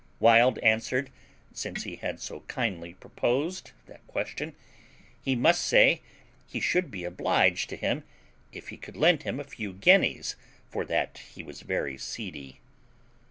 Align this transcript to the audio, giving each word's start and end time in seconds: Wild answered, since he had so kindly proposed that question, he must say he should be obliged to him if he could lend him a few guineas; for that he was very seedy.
Wild 0.19 0.57
answered, 0.63 1.11
since 1.53 1.83
he 1.83 1.97
had 1.97 2.19
so 2.19 2.39
kindly 2.47 2.95
proposed 2.95 3.69
that 3.85 4.01
question, 4.07 4.55
he 5.23 5.35
must 5.35 5.63
say 5.63 6.01
he 6.47 6.59
should 6.59 6.89
be 6.89 7.03
obliged 7.03 7.69
to 7.69 7.75
him 7.75 8.03
if 8.51 8.69
he 8.69 8.77
could 8.77 8.97
lend 8.97 9.21
him 9.21 9.39
a 9.39 9.43
few 9.43 9.73
guineas; 9.73 10.35
for 10.71 10.85
that 10.85 11.19
he 11.35 11.43
was 11.43 11.61
very 11.61 11.99
seedy. 11.99 12.59